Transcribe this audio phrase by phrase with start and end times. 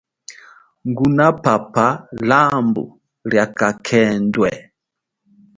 [0.89, 1.87] Ngunapapa
[2.29, 2.83] lambu
[3.29, 4.49] lia kakhendwe.